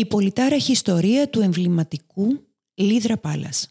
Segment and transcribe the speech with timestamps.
[0.00, 3.68] Η πολυτάραχη ιστορία του εμβληματικού Λίδρα Πάλας.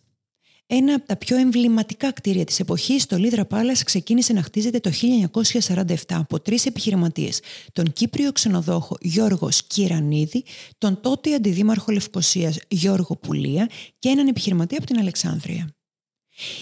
[0.67, 4.89] Ένα από τα πιο εμβληματικά κτίρια της εποχής, το Λίδρα Πάλας ξεκίνησε να χτίζεται το
[4.89, 7.41] 1947 από τρεις επιχειρηματίες,
[7.73, 10.43] τον Κύπριο ξενοδόχο Γιώργος Σκυρανίδη,
[10.77, 13.69] τον τότε αντιδήμαρχο Λευκοσίας Γιώργο Πουλία
[13.99, 15.76] και έναν επιχειρηματή από την Αλεξάνδρεια.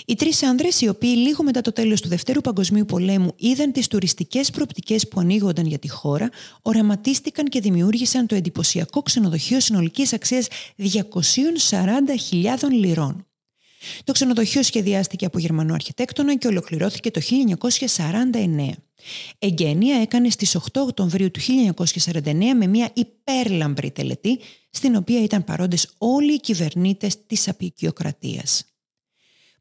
[0.06, 3.88] Οι τρεις άνδρες, οι οποίοι λίγο μετά το τέλος του Δευτέρου Παγκοσμίου Πολέμου είδαν τις
[3.88, 6.30] τουριστικές προοπτικές που ανοίγονταν για τη χώρα,
[6.62, 10.48] οραματίστηκαν και δημιούργησαν το εντυπωσιακό ξενοδοχείο συνολικής αξίας
[10.78, 13.28] 240.000 λιρών.
[14.04, 18.70] Το ξενοδοχείο σχεδιάστηκε από Γερμανό αρχιτέκτονα και ολοκληρώθηκε το 1949.
[19.40, 25.90] Εγκαίνια έκανε στις 8 Οκτωβρίου του 1949 με μια υπέρλαμπρη τελετή, στην οποία ήταν παρόντες
[25.98, 28.75] όλοι οι κυβερνήτες της απεικιοκρατίας.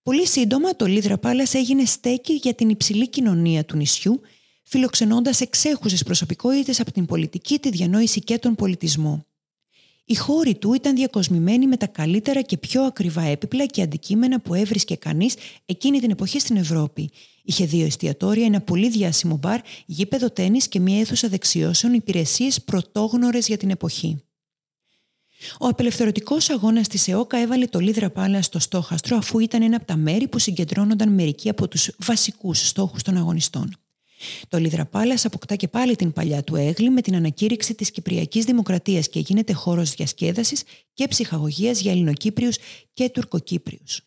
[0.04, 4.20] Πολύ σύντομα το Λίδρα Πάλας έγινε στέκη για την υψηλή κοινωνία του νησιού,
[4.62, 9.26] φιλοξενώντας εξέχουσες προσωπικότητες από την πολιτική, τη διανόηση και τον πολιτισμό.
[10.04, 14.54] Οι χώροι του ήταν διακοσμημένοι με τα καλύτερα και πιο ακριβά έπιπλα και αντικείμενα που
[14.54, 15.34] έβρισκε κανείς
[15.66, 17.10] εκείνη την εποχή στην Ευρώπη.
[17.42, 23.46] Είχε δύο εστιατόρια, ένα πολύ διάσημο μπαρ, γήπεδο τέννη και μια αίθουσα δεξιώσεων, υπηρεσίες πρωτόγνωρες
[23.46, 24.24] για την εποχή.
[25.60, 29.84] Ο απελευθερωτικός αγώνας της ΕΟΚΑ έβαλε το Λίδρα Πάλα στο στόχαστρο, αφού ήταν ένα από
[29.84, 33.76] τα μέρη που συγκεντρώνονταν μερικοί από τους βασικούς στόχους των αγωνιστών.
[34.48, 38.44] Το Λίδρα Πάλα αποκτά και πάλι την παλιά του έγλη με την ανακήρυξη της Κυπριακής
[38.44, 42.56] Δημοκρατίας και γίνεται χώρος διασκέδασης και ψυχαγωγίας για Ελληνοκύπριους
[42.92, 44.00] και Τουρκοκύπριους.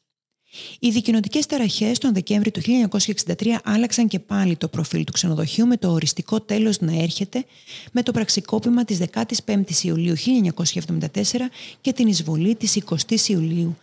[0.79, 5.77] Οι δικοινοτικές ταραχές τον Δεκέμβρη του 1963 άλλαξαν και πάλι το προφίλ του ξενοδοχείου με
[5.77, 7.45] το οριστικό τέλος να έρχεται
[7.91, 11.05] με το πραξικόπημα της 15η Ιουλίου 1974
[11.81, 13.77] και την εισβολή της 20η Ιουλίου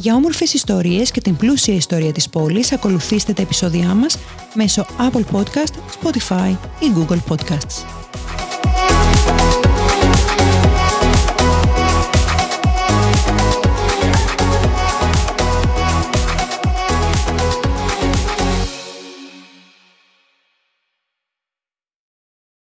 [0.00, 4.18] Για όμορφες ιστορίες και την πλούσια ιστορία της πόλης ακολουθήστε τα επεισόδια μας
[4.54, 7.99] μέσω Apple Podcast, Spotify ή Google Podcasts.